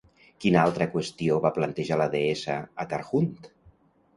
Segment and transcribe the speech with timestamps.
[0.45, 3.31] Quina altra qüestió va plantejar la deessa a Tarhunt?